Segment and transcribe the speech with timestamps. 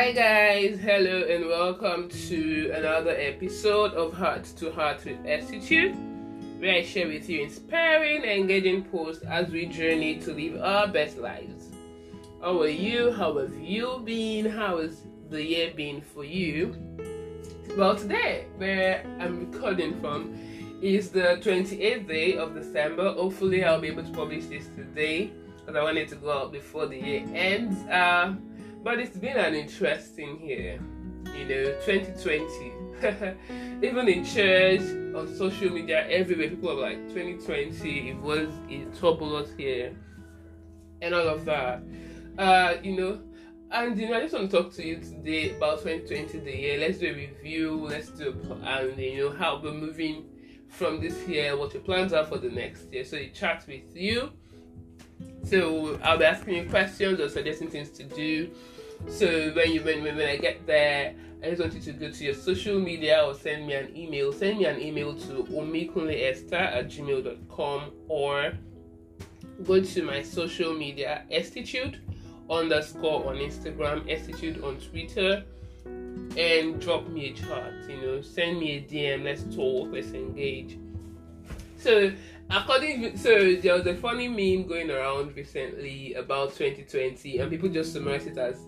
[0.00, 5.94] Hi, guys, hello, and welcome to another episode of Heart to Heart with Estitude,
[6.58, 11.18] where I share with you inspiring engaging posts as we journey to live our best
[11.18, 11.68] lives.
[12.40, 13.12] How are you?
[13.12, 14.46] How have you been?
[14.46, 16.74] How has the year been for you?
[17.76, 20.34] Well, today, where I'm recording from,
[20.80, 23.12] is the 28th day of December.
[23.12, 26.86] Hopefully, I'll be able to publish this today because I wanted to go out before
[26.86, 27.76] the year ends.
[27.90, 28.36] Uh,
[28.82, 30.80] but it's been an interesting year,
[31.36, 32.72] you know, 2020.
[33.86, 34.80] Even in church,
[35.14, 39.96] on social media, everywhere, people are like, 2020, it was a turbulent year,
[41.00, 41.82] and all of that.
[42.38, 43.20] Uh, you know,
[43.70, 46.78] and you know, I just want to talk to you today about 2020, the year.
[46.78, 47.86] Let's do a review.
[47.88, 50.26] Let's do a, and you know how we're moving
[50.68, 53.04] from this year, what your plans are for the next year.
[53.04, 54.32] So, I chat with you
[55.44, 58.50] so I'll be asking you questions or suggesting things to do.
[59.08, 62.24] So when you when, when I get there, I just want you to go to
[62.24, 64.32] your social media or send me an email.
[64.32, 68.52] Send me an email to omikunleesther at gmail.com or
[69.64, 71.98] go to my social media, Estitude
[72.50, 75.44] underscore on Instagram, Estitude on Twitter,
[76.36, 77.72] and drop me a chat.
[77.88, 79.24] You know, send me a DM.
[79.24, 79.88] Let's talk.
[79.92, 80.78] Let's engage.
[81.80, 82.12] So
[82.50, 87.94] according so there was a funny meme going around recently about 2020 and people just
[87.94, 88.66] summarize it as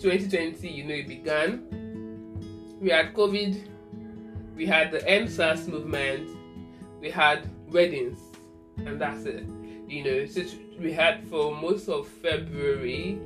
[0.00, 1.66] 2020 you know it began.
[2.78, 3.66] We had covid
[4.54, 6.28] we had the EndSARS movement
[7.00, 8.18] we had weddings
[8.76, 9.46] and that's it
[9.88, 10.26] you know.
[10.26, 10.42] So
[10.78, 13.18] we had for most of february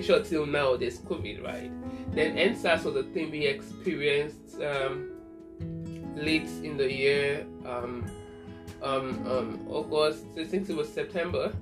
[0.00, 1.72] sure till now there's covid right?
[2.14, 5.10] Then EndSARS was a thing we experienced um,
[6.14, 8.08] late in the year um,
[8.82, 11.52] um, um, August, I think it was September.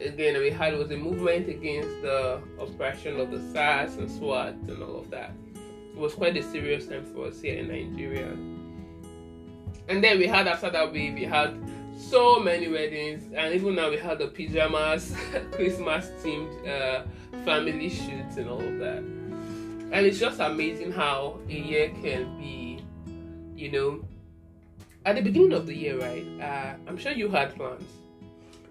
[0.00, 4.82] Again, we had was a movement against the oppression of the SARS and SWAT and
[4.82, 5.32] all of that.
[5.54, 8.32] It was quite a serious time for us here in Nigeria.
[9.88, 11.54] And then we had after that we we had
[11.98, 15.14] so many weddings, and even now we had the pajamas,
[15.52, 17.04] Christmas themed uh,
[17.44, 18.98] family shoots and all of that.
[18.98, 22.82] And it's just amazing how a year can be,
[23.54, 24.04] you know,
[25.04, 26.26] at the beginning of the year, right?
[26.40, 27.90] Uh, I'm sure you had plans.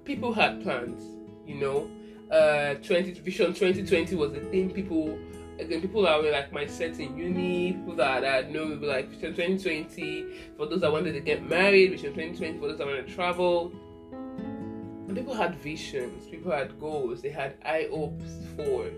[0.06, 1.04] People had plans,
[1.46, 1.90] you know.
[2.32, 4.72] Uh, 20 Vision 2020 was the thing.
[4.72, 5.20] People
[5.60, 8.88] again, people that were like my set in uni, people that I know would be
[8.88, 10.26] like Vision 2020
[10.58, 13.72] for those that wanted to get married, Vision 2020 for those that wanted to travel.
[14.12, 18.90] And people had visions, people had goals, they had high hopes for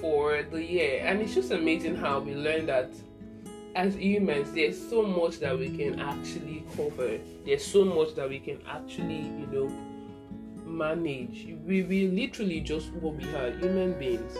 [0.00, 2.90] for the year, and it's just amazing how we learned that
[3.78, 7.20] as humans, there's so much that we can actually cover.
[7.46, 9.68] There's so much that we can actually, you know,
[10.66, 11.46] manage.
[11.64, 14.36] We, we literally just what we are, human beings.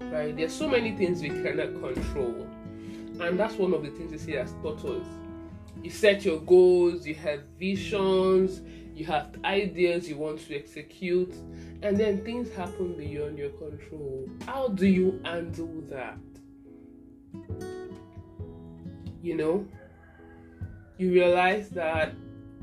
[0.00, 0.34] Right?
[0.34, 2.48] There's so many things we cannot control.
[3.20, 5.04] And that's one of the things you see as taught.
[5.82, 8.62] You set your goals, you have visions,
[8.94, 11.34] you have ideas you want to execute,
[11.82, 14.26] and then things happen beyond your control.
[14.46, 16.16] How do you handle that?
[19.22, 19.66] You know
[20.98, 22.12] you realize that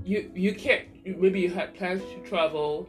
[0.03, 2.87] you you can't maybe you had plans to travel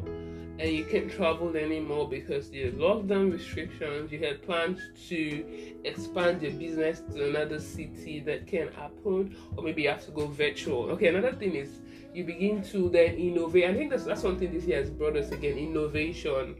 [0.60, 4.12] and you can't travel anymore because the lockdown restrictions.
[4.12, 4.78] You had plans
[5.08, 10.10] to expand your business to another city that can happen or maybe you have to
[10.10, 10.90] go virtual.
[10.90, 11.80] Okay another thing is
[12.12, 13.70] you begin to then innovate.
[13.70, 16.56] I think that's, that's something this year has brought us again innovation.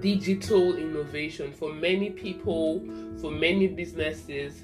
[0.00, 2.80] Digital innovation for many people
[3.20, 4.62] for many businesses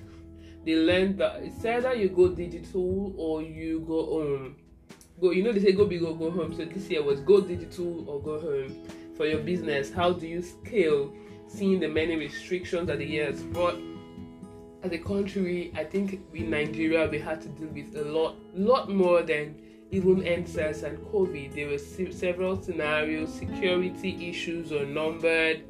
[0.65, 4.57] they learned that it's either you go digital or you go home.
[5.21, 6.55] Go, you know they say go big or go home.
[6.55, 8.87] So this year was go digital or go home
[9.17, 9.93] for your business.
[9.93, 11.13] How do you scale?
[11.49, 13.79] Seeing the many restrictions that the year has brought.
[14.83, 18.91] As a country, I think in Nigeria we had to deal with a lot, lot
[18.91, 19.55] more than
[19.93, 21.55] even EndSARS and COVID.
[21.55, 25.63] There were several scenarios, security issues or numbered,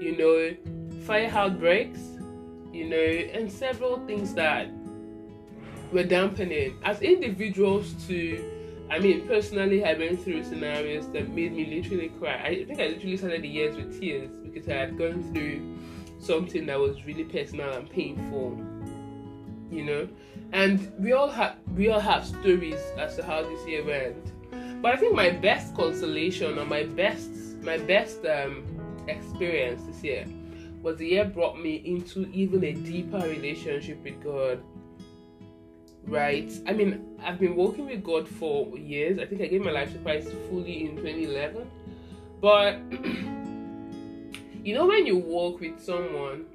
[0.00, 2.11] you know, fire outbreaks
[2.72, 4.68] you know, and several things that
[5.92, 6.78] were dampening.
[6.84, 8.52] As individuals, to
[8.90, 12.34] I mean, personally, I went through scenarios that made me literally cry.
[12.34, 15.78] I think I literally started the years with tears because I had gone through
[16.18, 18.58] something that was really personal and painful,
[19.70, 20.08] you know.
[20.52, 24.82] And we all have we all have stories as to how this year went.
[24.82, 27.30] But I think my best consolation or my best
[27.62, 28.64] my best um,
[29.08, 30.26] experience this year
[30.82, 34.62] was the year brought me into even a deeper relationship with God.
[36.04, 36.52] Right?
[36.66, 39.18] I mean, I've been walking with God for years.
[39.20, 41.70] I think I gave my life to Christ fully in 2011.
[42.40, 42.80] But
[44.64, 46.46] you know, when you walk with someone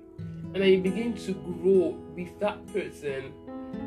[0.54, 3.34] and then you begin to grow with that person,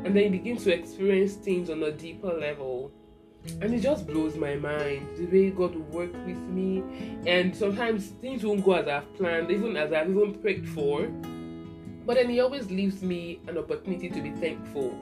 [0.03, 2.91] and then you begin to experience things on a deeper level.
[3.61, 6.83] And it just blows my mind the way God will work with me.
[7.25, 11.07] And sometimes things won't go as I've planned, even as I've even prayed for.
[12.05, 14.97] But then He always leaves me an opportunity to be thankful.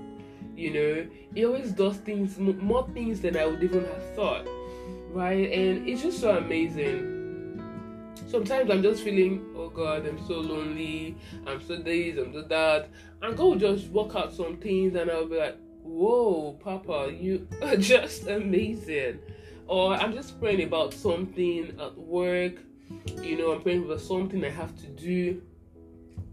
[0.55, 4.47] You know, He always does things, more things than I would even have thought.
[5.11, 5.51] Right?
[5.51, 7.19] And it's just so amazing
[8.29, 12.89] sometimes I'm just feeling, oh God, I'm so lonely, I'm so this, I'm so that.
[13.21, 15.57] And God will just work out some things and I'll be like,
[15.89, 19.19] whoa, Papa, you are just amazing.
[19.67, 22.53] Or I'm just praying about something at work,
[23.21, 25.41] you know, I'm praying about something I have to do.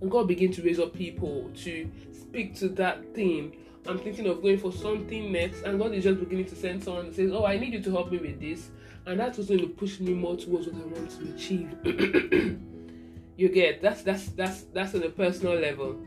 [0.01, 3.57] And God begin to raise up people to speak to that thing.
[3.87, 7.07] I'm thinking of going for something next, and God is just beginning to send someone
[7.07, 8.71] that says, Oh, I need you to help me with this
[9.07, 11.71] and that's what's going to push me more towards what I want to achieve.
[13.37, 16.05] you get that's that's that's that's on a personal level.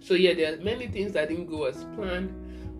[0.00, 2.30] So yeah, there are many things that didn't go as planned,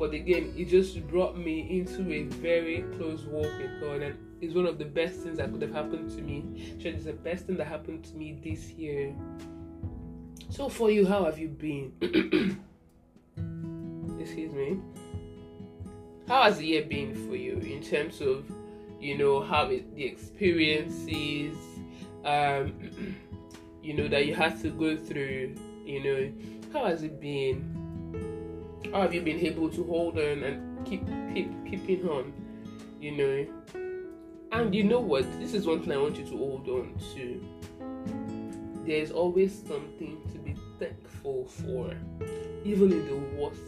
[0.02, 4.52] but again, it just brought me into a very close walk with God, and it's
[4.52, 6.75] one of the best things that could have happened to me.
[6.82, 9.14] So it's the best thing that happened to me this year.
[10.50, 11.93] So for you, how have you been?
[14.20, 14.81] Excuse me.
[16.26, 18.44] How has the year been for you in terms of
[19.00, 21.56] you know how it, the experiences
[22.25, 22.75] um
[23.84, 26.32] you know that you had to go through you know
[26.72, 27.81] how has it been
[28.92, 32.32] how have you been able to hold on and keep keep keeping on?
[33.00, 33.46] You know?
[34.52, 35.24] And you know what?
[35.40, 38.84] This is one thing i want you to hold on to.
[38.86, 41.96] There's always something to be thankful for
[42.64, 43.60] even in the worst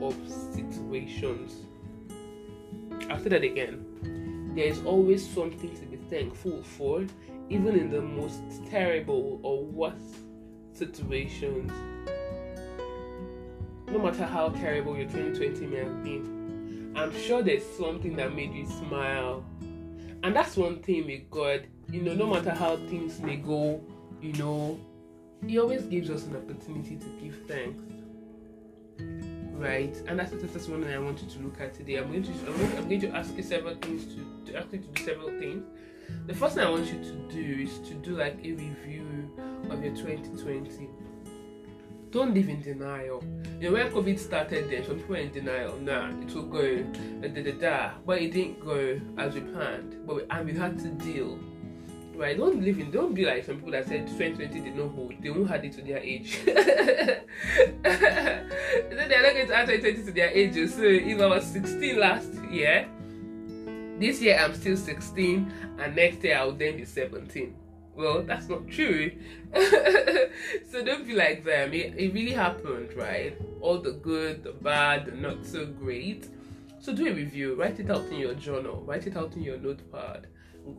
[0.00, 0.14] of
[0.54, 1.66] situations.
[3.10, 4.52] I'll say that again.
[4.54, 7.04] There is always something to be thankful for,
[7.48, 10.16] even in the most terrible or worst
[10.72, 11.72] situations.
[13.90, 18.52] No matter how terrible your 2020 may have been, I'm sure there's something that made
[18.52, 19.44] you smile.
[20.22, 23.80] And that's one thing with God, you know, no matter how things may go,
[24.20, 24.78] you know,
[25.46, 27.82] He always gives us an opportunity to give thanks
[29.58, 29.94] right?
[30.06, 31.96] And that's the first one that I want you to look at today.
[31.96, 34.86] I'm going to I'm going, to ask you several things to, to ask you to
[34.86, 35.64] do several things.
[36.26, 39.30] The first thing I want you to do is to do like a review
[39.68, 40.88] of your 2020.
[42.10, 43.22] Don't live in denial.
[43.60, 45.76] You know, when COVID started, then some people were in denial.
[45.78, 46.82] Nah, it will go,
[47.20, 47.90] da da da.
[48.06, 50.06] But it didn't go as we planned.
[50.06, 51.38] But we, and we had to deal
[52.18, 52.36] right?
[52.36, 55.14] Don't live in, don't be like some people that said 2020 did not hold.
[55.20, 56.38] They won't add it to their age.
[56.44, 56.52] so
[57.82, 60.54] they're not going to add 2020 to their age.
[60.70, 62.88] So if I was 16 last year,
[63.98, 67.54] this year I'm still 16, and next year I'll then be 17.
[67.98, 69.10] Well, that's not true.
[70.70, 71.74] so don't be like them.
[71.74, 73.36] It, it really happened, right?
[73.60, 76.28] All the good, the bad, the not so great.
[76.80, 77.56] So do a review.
[77.56, 78.84] Write it out in your journal.
[78.86, 80.28] Write it out in your notepad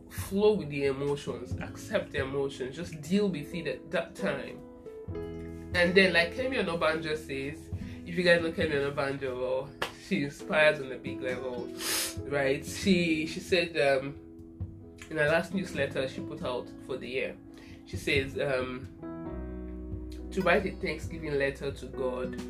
[0.08, 4.58] flow with the emotions, accept the emotions, just deal with it at that time.
[5.74, 7.58] And then, like Kemi Onabanjo says,
[8.06, 9.68] if you guys know Kemi Onabanjo, well,
[10.06, 11.68] she inspires on a big level,
[12.26, 12.64] right?
[12.64, 14.14] She she said um,
[15.10, 17.34] in her last newsletter she put out for the year,
[17.84, 18.88] she says um,
[20.30, 22.40] to write a Thanksgiving letter to God.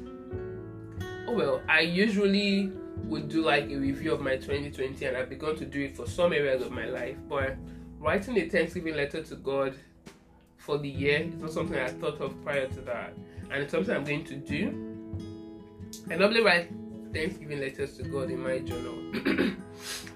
[1.27, 2.73] Oh well, I usually
[3.05, 6.07] would do like a review of my 2020 and I've begun to do it for
[6.07, 7.17] some areas of my life.
[7.29, 7.57] But
[7.99, 9.75] writing a Thanksgiving letter to God
[10.59, 13.15] for the year is not something I thought of prior to that.
[13.51, 14.87] And it's something I'm going to do.
[16.11, 16.71] I normally write
[17.13, 19.57] Thanksgiving letters to God in my journal.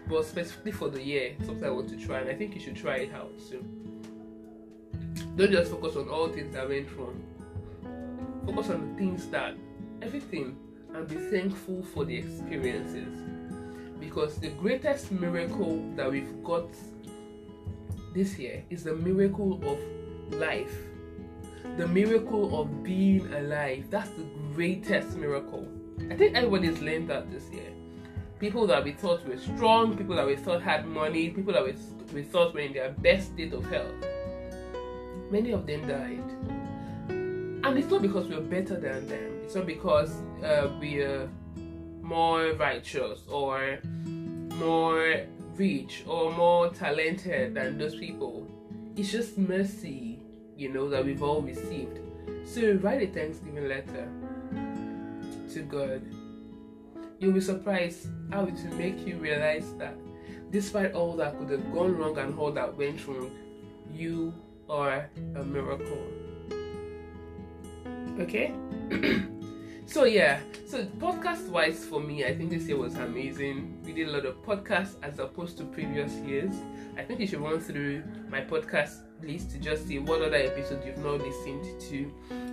[0.09, 2.77] but specifically for the year, something I want to try and I think you should
[2.77, 3.85] try it out soon.
[5.37, 7.23] Don't just focus on all things that went wrong.
[8.47, 9.57] Focus on the things that
[10.03, 10.57] everything
[10.95, 13.23] and be thankful for the experiences.
[13.99, 16.69] Because the greatest miracle that we've got
[18.15, 19.79] this year is the miracle of
[20.39, 20.75] life.
[21.77, 23.87] The miracle of being alive.
[23.91, 25.67] That's the greatest miracle.
[26.11, 27.73] I think everybody's learned that this year.
[28.39, 31.75] People that we thought were strong, people that we thought had money, people that we,
[32.13, 33.95] we thought were in their best state of health.
[35.31, 36.55] Many of them died
[37.65, 39.41] and it's not because we're better than them.
[39.43, 40.13] It's not because
[40.45, 41.31] uh, we're
[42.03, 43.79] more righteous or
[44.57, 45.23] more
[45.57, 48.47] rich or more talented than those people.
[48.97, 50.21] It's just mercy,
[50.59, 52.01] you know, that we've all received.
[52.45, 54.09] So write a Thanksgiving letter
[55.55, 56.03] to God.
[57.19, 59.95] You'll be surprised how it will make you realize that
[60.51, 63.31] despite all that could have gone wrong and all that went wrong,
[63.93, 64.35] you
[64.69, 65.99] are a miracle
[68.19, 68.55] Okay.
[69.87, 73.83] so yeah, so podcast wise for me, I think this year was amazing.
[73.85, 76.55] We did a lot of podcasts as opposed to previous years.
[76.97, 80.85] I think you should run through my podcast list to just see what other episodes
[80.87, 82.11] you've not listened to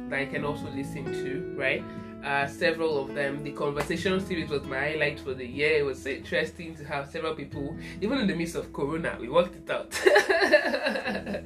[0.09, 1.83] that I can also listen to, right?
[2.23, 3.43] Uh, several of them.
[3.43, 5.79] The conversation series was my highlight for the year.
[5.79, 9.55] It was interesting to have several people, even in the midst of Corona, we worked
[9.55, 9.99] it out.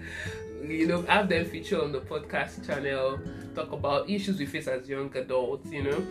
[0.67, 3.20] you know, have them feature on the podcast channel,
[3.53, 6.05] talk about issues we face as young adults, you know.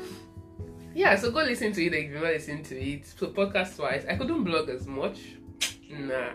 [0.94, 3.06] Yeah, so go listen to it if you want to listen to it.
[3.06, 5.18] So podcast wise, I couldn't blog as much.
[5.90, 6.30] Nah.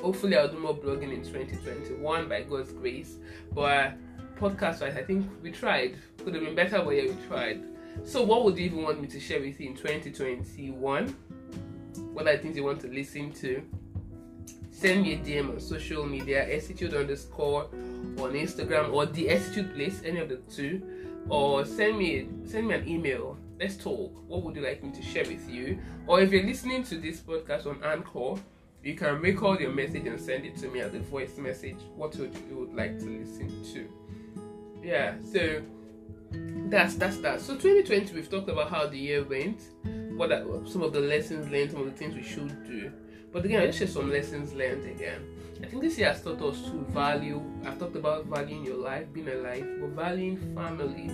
[0.00, 3.18] Hopefully I'll do more blogging in 2021 by God's grace.
[3.52, 3.94] But
[4.38, 5.96] podcast wise, I think we tried.
[6.24, 7.62] Could have been better, but yeah, we tried.
[8.04, 11.08] So what would you even want me to share with you in 2021?
[12.12, 13.62] What are things you want to listen to?
[14.80, 17.64] send me a DM on social media, Estitude underscore
[18.18, 20.80] on Instagram or the Estitude place, any of the two,
[21.28, 23.36] or send me send me an email.
[23.60, 24.10] Let's talk.
[24.26, 25.78] What would you like me to share with you?
[26.06, 28.40] Or if you're listening to this podcast on Anchor,
[28.82, 31.78] you can record your message and send it to me as a voice message.
[31.96, 33.88] What would you would like to listen to?
[34.82, 35.62] Yeah, so
[36.70, 37.40] that's that's that.
[37.40, 39.60] So 2020, we've talked about how the year went,
[40.16, 42.92] what are some of the lessons learned, some of the things we should do.
[43.32, 45.26] But again, let's share some lessons learned again.
[45.62, 47.42] I think this year has taught us to value.
[47.66, 51.08] I've talked about valuing your life, being alive, but valuing family.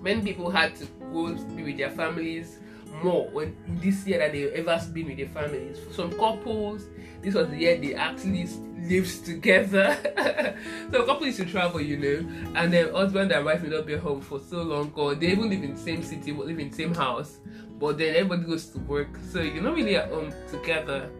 [0.00, 2.60] Many people had to go be with their families
[3.02, 5.78] more when this year than they've ever been with their families.
[5.78, 6.86] For some couples,
[7.22, 8.46] this was the year they actually
[8.82, 9.96] lived together.
[10.90, 13.86] so a couple used to travel, you know, and then husband and wife will not
[13.86, 16.58] be home for so long, or they even live in the same city, but live
[16.58, 17.38] in the same house
[17.78, 21.10] but then everybody goes to work, so you're not really at home together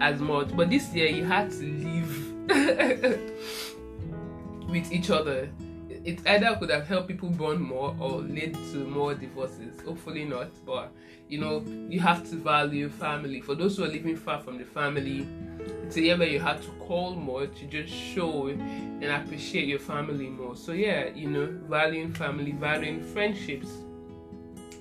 [0.00, 0.56] as much.
[0.56, 2.48] But this year you had to live
[4.70, 5.50] with each other.
[6.08, 9.78] It either could have helped people bond more or led to more divorces.
[9.84, 10.90] Hopefully not, but
[11.28, 13.42] you know you have to value family.
[13.42, 15.28] For those who are living far from the family,
[15.84, 19.80] it's a year where you have to call more to just show and appreciate your
[19.80, 20.56] family more.
[20.56, 23.68] So yeah, you know, valuing family, valuing friendships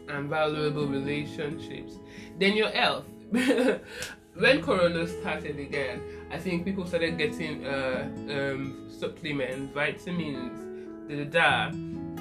[0.07, 1.95] and valuable relationships.
[2.39, 3.03] Then your health.
[3.31, 10.67] when Corona started again, I think people started getting uh, um, supplements, vitamins,
[11.07, 11.71] da da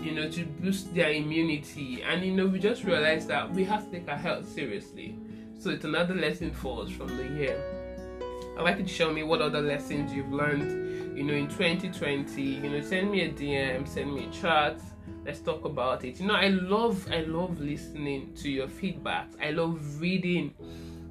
[0.06, 2.02] you know, to boost their immunity.
[2.02, 5.18] And you know, we just realized that we have to take our health seriously.
[5.58, 7.60] So it's another lesson for us from the year.
[8.56, 12.40] I'd like you to show me what other lessons you've learned, you know, in 2020.
[12.40, 14.80] You know, send me a DM, send me a chat
[15.24, 19.50] let's talk about it you know i love i love listening to your feedback i
[19.50, 20.54] love reading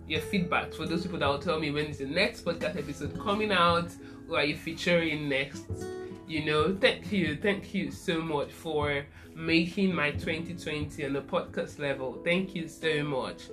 [0.08, 3.18] your feedback for those people that will tell me when is the next podcast episode
[3.20, 3.90] coming out
[4.28, 5.66] who are you featuring next
[6.28, 9.06] you know thank you thank you so much for
[9.36, 13.44] making my 2020 on the podcast level thank you so much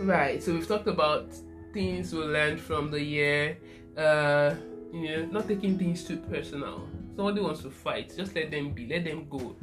[0.00, 1.32] right so we've talked about
[1.72, 3.56] things we learned from the year
[3.96, 4.54] uh
[4.92, 8.86] you know not taking things too personal somebody wants to fight, just let them be,
[8.86, 9.54] let them go.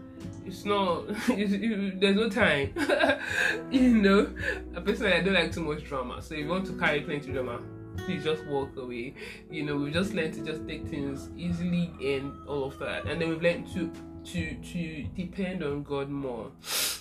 [0.46, 2.74] It's not, it's, it, there's no time.
[3.72, 4.34] you know,
[4.84, 6.22] personally I don't like too much drama.
[6.22, 7.62] So if you want to carry plenty drama,
[8.10, 9.14] please just walk away.
[9.52, 13.06] You know, we've just learned to just take things easily and all of that.
[13.06, 13.92] And then we've learned to
[14.32, 16.52] to to depend on God more.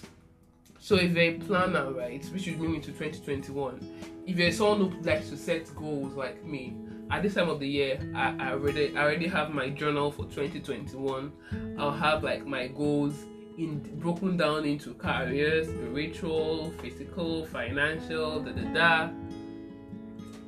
[0.80, 4.90] So if you're a planner, right, which would bring me to 2021, if you're someone
[4.90, 6.76] who likes to set goals like me,
[7.10, 10.24] at this time of the year, I, I already I already have my journal for
[10.24, 11.30] 2021.
[11.78, 13.26] I'll have like my goals
[13.58, 19.10] in broken down into careers, spiritual, physical, financial, da da da.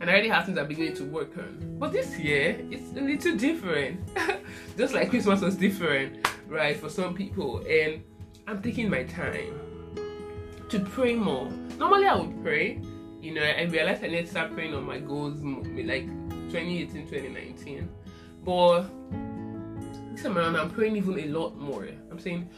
[0.00, 1.76] And I already have things I'm beginning to work on.
[1.78, 4.00] But this year, it's a little different.
[4.78, 7.58] Just like Christmas was different, right, for some people.
[7.68, 8.02] And
[8.46, 9.60] I'm taking my time
[10.70, 11.50] to pray more.
[11.78, 12.80] Normally, I would pray.
[13.20, 16.08] You know, I realized I need to start praying on my goals, like
[16.50, 17.88] 2018 2019
[18.44, 18.82] but
[20.12, 22.48] this time around i'm praying even a lot more i'm saying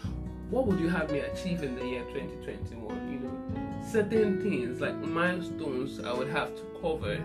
[0.48, 4.94] what would you have me achieve in the year 2021 you know certain things like
[4.96, 7.22] milestones i would have to cover.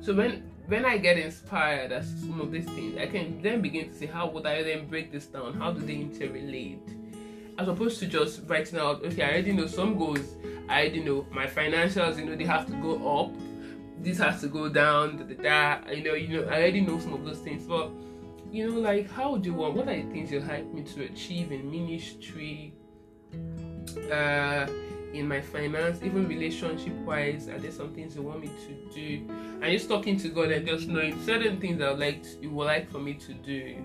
[0.00, 3.88] So when when i get inspired as some of these things i can then begin
[3.88, 5.54] to see how would i then break this down?
[5.54, 6.80] How do they interrelate?
[7.58, 10.36] As opposed to just writing out okay i already know some goals.
[10.68, 13.32] I already know my financials you know they have to go up.
[14.00, 15.90] This has to go down, da, da, da.
[15.92, 17.88] You know, you know, I already know some of those things, but
[18.50, 19.74] you know, like how do you want?
[19.74, 22.74] What are the things you help me to achieve in ministry,
[23.98, 24.66] uh,
[25.12, 27.48] in my finance, even relationship wise?
[27.48, 29.26] Are there some things you want me to do?
[29.60, 32.50] And just talking to God and just knowing certain things I would like to, you
[32.50, 33.76] would like for me to do.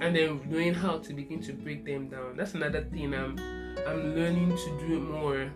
[0.00, 2.36] and then knowing how to begin to break them down.
[2.36, 3.38] That's another thing I'm
[3.86, 5.50] I'm learning to do more.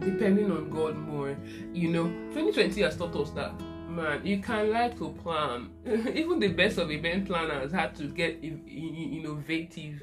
[0.00, 1.36] Depending on God more.
[1.72, 3.52] You know, 2020 has taught us that
[3.88, 5.70] man, you can like to plan.
[6.14, 10.02] Even the best of event planners had to get innovative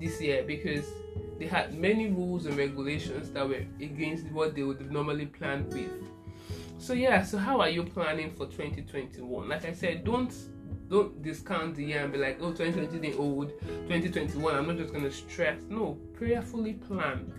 [0.00, 0.86] this year because
[1.38, 5.90] they had many rules and regulations that were against what they would normally plan with.
[6.78, 9.48] So yeah, so how are you planning for 2021?
[9.48, 10.32] Like I said, don't
[10.88, 14.92] don't discount the year and be like, oh 2020 is old, 2021, I'm not just
[14.92, 15.60] gonna stress.
[15.68, 17.32] No, prayerfully plan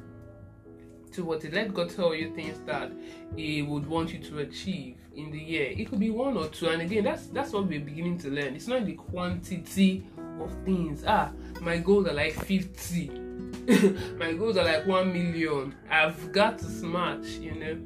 [1.11, 1.53] towards it.
[1.53, 2.91] Let God tell you things that
[3.35, 5.73] He would want you to achieve in the year.
[5.75, 8.55] It could be one or two, and again, that's that's what we're beginning to learn.
[8.55, 10.05] It's not the quantity
[10.39, 11.03] of things.
[11.07, 13.26] Ah, my goals are like 50.
[14.17, 15.75] my goals are like 1 million.
[15.89, 17.77] I've got to smash, you know.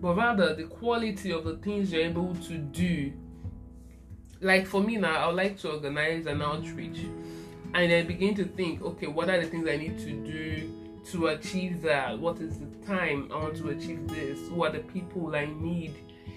[0.00, 3.12] But rather the quality of the things you're able to do.
[4.40, 6.98] Like for me now, I would like to organize an outreach
[7.74, 10.72] and I begin to think, okay, what are the things I need to do
[11.12, 12.18] to achieve that?
[12.18, 14.48] What is the time I want to achieve this?
[14.48, 15.94] Who are the people I need?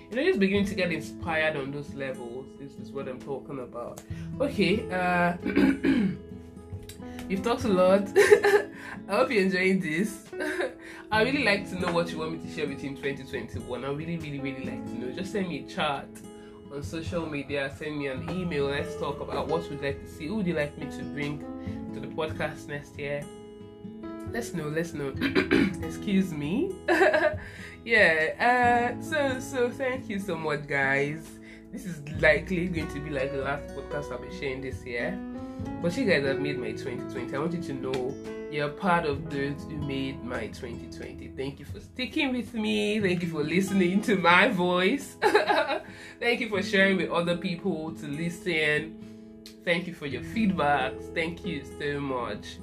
[0.10, 2.46] You know, just beginning to get inspired on those levels.
[2.60, 4.02] This is what I'm talking about.
[4.40, 5.38] Okay, uh
[7.30, 8.08] You've talked a lot.
[9.08, 10.26] I hope you're enjoying this.
[11.12, 13.84] I really like to know what you want me to share with you in 2021.
[13.84, 15.12] I really, really, really like to know.
[15.12, 16.08] Just send me a chat
[16.74, 18.66] on social media, send me an email.
[18.68, 20.28] Let's talk about what you'd like to see.
[20.28, 21.40] Who would you like me to bring
[21.94, 23.26] to the podcast next year?
[24.32, 25.14] Let's know, let's know.
[25.86, 26.74] Excuse me.
[27.86, 31.40] yeah, uh, so so thank you so much guys.
[31.74, 35.20] This is likely going to be like the last podcast I'll be sharing this year.
[35.82, 37.36] But you guys have made my 2020.
[37.36, 38.16] I want you to know
[38.54, 41.30] you're part of those who made my 2020.
[41.36, 43.00] Thank you for sticking with me.
[43.00, 45.18] Thank you for listening to my voice.
[46.20, 49.42] Thank you for sharing with other people to listen.
[49.66, 51.12] Thank you for your feedbacks.
[51.16, 52.60] Thank you so much.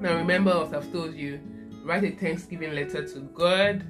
[0.00, 1.40] Now remember what I've told you.
[1.84, 3.84] Write a Thanksgiving letter to God.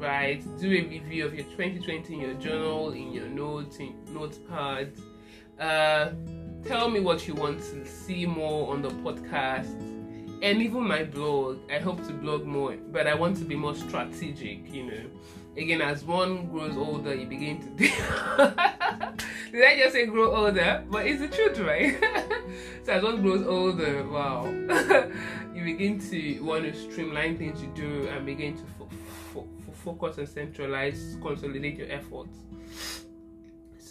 [0.00, 0.40] Right.
[0.60, 4.92] Do a review of your 2020 in your journal, in your notes, in notepad.
[5.58, 6.10] Uh,
[6.64, 9.91] tell me what you want to see more on the podcast
[10.42, 11.58] and even my blog.
[11.70, 15.04] I hope to blog more, but I want to be more strategic, you know.
[15.56, 17.88] Again, as one grows older, you begin to do.
[19.52, 20.82] Did I just say grow older?
[20.90, 21.98] But it's the truth, right?
[22.84, 24.46] so as one grows older, wow,
[25.54, 28.88] you begin to want to streamline things you do and begin to fo-
[29.34, 29.48] fo-
[29.84, 32.38] focus and centralize, consolidate your efforts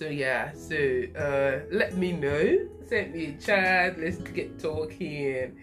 [0.01, 0.75] so yeah so
[1.15, 2.57] uh let me know
[2.89, 5.55] send me a chat let's get talking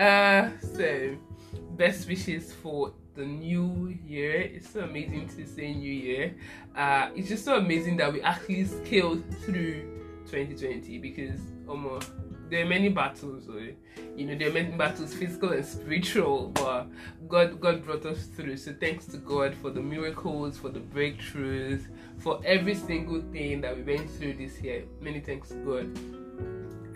[0.00, 1.16] uh so
[1.76, 6.34] best wishes for the new year it's so amazing to say new year
[6.74, 9.82] uh it's just so amazing that we actually scaled through
[10.26, 12.10] 2020 because almost
[12.50, 13.48] there are many battles,
[14.16, 16.86] you know, there are many battles, physical and spiritual, but
[17.28, 18.56] God, God brought us through.
[18.56, 21.86] So thanks to God for the miracles, for the breakthroughs,
[22.18, 24.82] for every single thing that we went through this year.
[25.00, 26.19] Many thanks to God.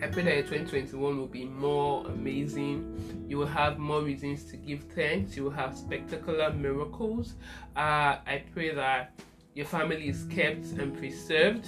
[0.01, 3.25] I pray that your 2021 will be more amazing.
[3.29, 5.37] You will have more reasons to give thanks.
[5.37, 7.35] You will have spectacular miracles.
[7.75, 9.13] Uh, I pray that
[9.53, 11.67] your family is kept and preserved.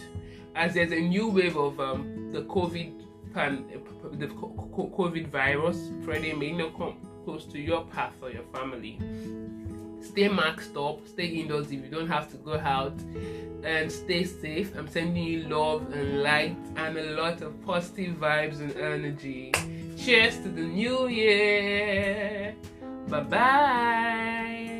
[0.56, 3.66] As there's a new wave of um, the COVID pan,
[4.14, 9.00] the COVID virus spreading may not come close to your path or your family.
[10.02, 12.98] Stay maxed up, stay indoors if you don't have to go out,
[13.64, 14.76] and stay safe.
[14.78, 19.52] I'm sending you love and light and a lot of positive vibes and energy.
[19.98, 22.56] Cheers to the new year.
[23.08, 24.77] Bye bye.